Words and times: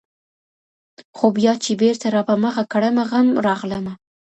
خو 1.17 1.25
بيا 1.37 1.53
چي 1.63 1.71
بېرته 1.81 2.07
راپه 2.15 2.35
مخه 2.45 2.63
کړمه 2.73 3.03
غم، 3.09 3.27
راغلمه 3.47 3.93